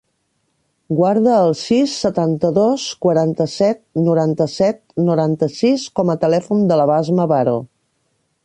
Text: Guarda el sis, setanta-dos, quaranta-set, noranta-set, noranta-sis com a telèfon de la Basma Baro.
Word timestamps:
Guarda 0.99 1.35
el 1.41 1.51
sis, 1.59 1.93
setanta-dos, 2.05 2.87
quaranta-set, 3.07 3.83
noranta-set, 4.07 4.83
noranta-sis 5.11 5.87
com 6.01 6.13
a 6.15 6.19
telèfon 6.25 6.69
de 6.73 6.81
la 6.83 6.93
Basma 6.95 7.29
Baro. 7.35 7.59